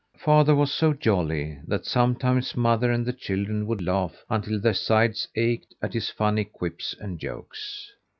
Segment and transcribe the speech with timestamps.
[0.17, 5.27] Father was so jolly that sometimes mother and the children would laugh until their sides
[5.35, 7.91] ached at his funny quips and jokes.